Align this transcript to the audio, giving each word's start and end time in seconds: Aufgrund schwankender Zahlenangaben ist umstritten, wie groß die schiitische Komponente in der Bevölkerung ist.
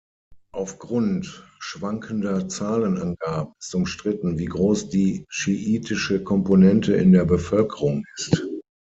Aufgrund 0.51 1.43
schwankender 1.59 2.47
Zahlenangaben 2.47 3.53
ist 3.59 3.75
umstritten, 3.75 4.39
wie 4.39 4.45
groß 4.45 4.89
die 4.89 5.25
schiitische 5.29 6.23
Komponente 6.23 6.95
in 6.95 7.11
der 7.11 7.25
Bevölkerung 7.25 8.03
ist. 8.17 8.47